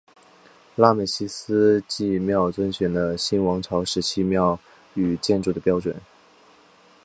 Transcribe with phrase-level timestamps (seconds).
[0.77, 4.59] 拉美西斯的祭庙遵循了新王朝时期庙
[4.95, 5.95] 与建筑的标准。